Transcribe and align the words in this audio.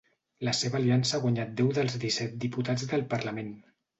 La 0.47 0.53
seva 0.59 0.77
aliança 0.79 1.15
ha 1.17 1.19
guanyat 1.25 1.51
deu 1.59 1.69
dels 1.79 1.99
disset 2.05 2.35
diputats 2.47 2.89
del 2.95 3.07
parlament. 3.15 3.55